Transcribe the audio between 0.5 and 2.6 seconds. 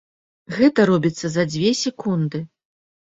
Гэта робіцца за дзве секунды.